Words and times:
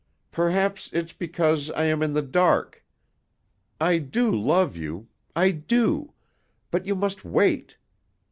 Perhaps 0.31 0.89
it's 0.93 1.13
because 1.13 1.69
I 1.69 1.83
am 1.83 2.01
in 2.01 2.13
the 2.13 2.23
dark. 2.23 2.83
I 3.79 3.99
do 3.99 4.31
love 4.31 4.75
you. 4.75 5.09
I 5.35 5.51
do. 5.51 6.13
But 6.71 6.87
you 6.87 6.95
must 6.95 7.23
wait. 7.23 7.77